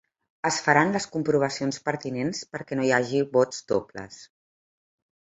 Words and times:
Es 0.49 0.55
faran 0.67 0.93
les 0.93 1.03
comprovacions 1.15 1.77
pertinents 1.89 2.41
perquè 2.55 2.77
no 2.79 2.85
hi 2.87 2.89
hagi 2.99 3.21
vots 3.35 3.61
dobles. 3.73 4.17